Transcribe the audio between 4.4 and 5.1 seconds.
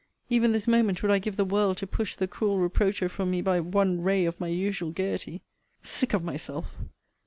usual